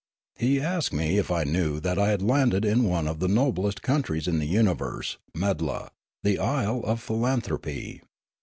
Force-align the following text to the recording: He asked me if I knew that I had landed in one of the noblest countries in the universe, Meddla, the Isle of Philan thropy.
He 0.39 0.59
asked 0.59 0.91
me 0.91 1.19
if 1.19 1.29
I 1.29 1.43
knew 1.43 1.79
that 1.79 1.99
I 1.99 2.09
had 2.09 2.23
landed 2.23 2.65
in 2.65 2.85
one 2.85 3.07
of 3.07 3.19
the 3.19 3.27
noblest 3.27 3.83
countries 3.83 4.27
in 4.27 4.39
the 4.39 4.47
universe, 4.47 5.17
Meddla, 5.37 5.89
the 6.23 6.39
Isle 6.39 6.79
of 6.85 6.99
Philan 7.05 7.43
thropy. 7.43 8.01